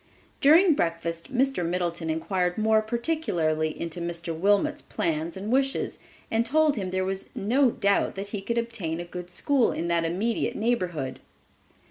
[0.41, 1.63] During breakfast Mr.
[1.63, 4.35] Middleton inquired more particularly into Mr.
[4.35, 5.99] Wilmot's plans and wishes,
[6.31, 9.89] and told him there was no doubt that he could obtain a good school in
[9.89, 11.19] that immediate neighborhood.